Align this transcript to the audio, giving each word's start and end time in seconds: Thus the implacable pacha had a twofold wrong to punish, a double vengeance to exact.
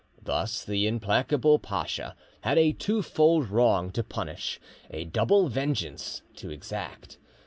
Thus 0.19 0.65
the 0.65 0.87
implacable 0.87 1.59
pacha 1.59 2.15
had 2.41 2.57
a 2.57 2.73
twofold 2.73 3.49
wrong 3.51 3.91
to 3.91 4.03
punish, 4.03 4.59
a 4.89 5.05
double 5.05 5.47
vengeance 5.47 6.23
to 6.37 6.49
exact. 6.49 7.19